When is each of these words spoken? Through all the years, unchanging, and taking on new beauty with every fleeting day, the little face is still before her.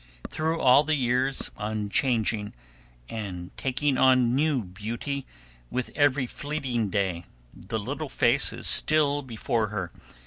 Through 0.31 0.59
all 0.59 0.83
the 0.83 0.95
years, 0.95 1.51
unchanging, 1.59 2.55
and 3.07 3.55
taking 3.55 3.99
on 3.99 4.33
new 4.33 4.63
beauty 4.63 5.27
with 5.69 5.91
every 5.93 6.25
fleeting 6.25 6.89
day, 6.89 7.25
the 7.53 7.77
little 7.77 8.09
face 8.09 8.51
is 8.51 8.65
still 8.65 9.21
before 9.21 9.67
her. 9.67 9.91